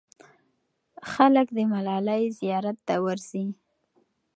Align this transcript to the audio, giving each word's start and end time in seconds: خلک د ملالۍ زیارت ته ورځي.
خلک 1.11 1.47
د 1.57 1.59
ملالۍ 1.73 2.23
زیارت 2.39 2.77
ته 2.87 2.95
ورځي. 3.05 3.45